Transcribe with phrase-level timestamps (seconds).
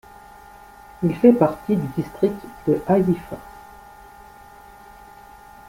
[1.03, 3.37] Il fait partie du district de Haïfa.